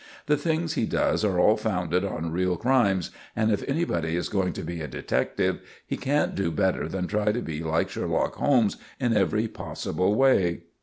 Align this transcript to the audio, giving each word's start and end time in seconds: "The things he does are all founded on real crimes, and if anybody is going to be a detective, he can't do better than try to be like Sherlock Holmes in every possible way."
"The 0.25 0.35
things 0.35 0.73
he 0.73 0.87
does 0.87 1.23
are 1.23 1.39
all 1.39 1.55
founded 1.55 2.03
on 2.03 2.31
real 2.31 2.57
crimes, 2.57 3.11
and 3.35 3.51
if 3.51 3.63
anybody 3.69 4.15
is 4.15 4.29
going 4.29 4.51
to 4.53 4.63
be 4.63 4.81
a 4.81 4.87
detective, 4.87 5.59
he 5.85 5.95
can't 5.95 6.33
do 6.33 6.49
better 6.49 6.87
than 6.87 7.05
try 7.05 7.31
to 7.31 7.41
be 7.43 7.61
like 7.61 7.91
Sherlock 7.91 8.37
Holmes 8.37 8.77
in 8.99 9.15
every 9.15 9.47
possible 9.47 10.15
way." 10.15 10.63